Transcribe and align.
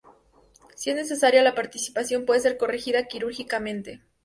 Si 0.73 0.89
es 0.89 0.95
necesario, 0.95 1.43
la 1.43 1.53
partición 1.53 2.25
puede 2.25 2.39
ser 2.39 2.57
corregida 2.57 3.05
quirúrgicamente. 3.05 4.01